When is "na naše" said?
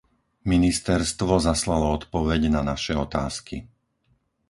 2.55-2.93